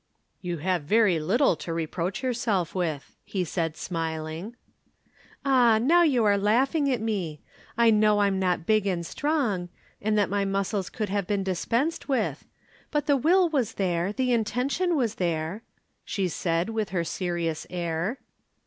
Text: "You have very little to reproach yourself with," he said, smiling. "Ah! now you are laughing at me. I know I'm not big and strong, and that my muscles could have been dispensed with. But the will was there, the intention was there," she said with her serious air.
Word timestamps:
"You 0.41 0.57
have 0.57 0.81
very 0.81 1.19
little 1.19 1.55
to 1.57 1.71
reproach 1.71 2.23
yourself 2.23 2.73
with," 2.73 3.15
he 3.23 3.43
said, 3.43 3.77
smiling. 3.77 4.55
"Ah! 5.45 5.77
now 5.77 6.01
you 6.01 6.25
are 6.25 6.39
laughing 6.39 6.91
at 6.91 6.99
me. 6.99 7.39
I 7.77 7.91
know 7.91 8.17
I'm 8.21 8.39
not 8.39 8.65
big 8.65 8.87
and 8.87 9.05
strong, 9.05 9.69
and 10.01 10.17
that 10.17 10.27
my 10.27 10.43
muscles 10.43 10.89
could 10.89 11.09
have 11.09 11.27
been 11.27 11.43
dispensed 11.43 12.09
with. 12.09 12.47
But 12.89 13.05
the 13.05 13.15
will 13.15 13.47
was 13.47 13.73
there, 13.73 14.11
the 14.11 14.31
intention 14.33 14.95
was 14.95 15.13
there," 15.21 15.61
she 16.03 16.27
said 16.27 16.69
with 16.71 16.89
her 16.89 17.03
serious 17.03 17.67
air. 17.69 18.17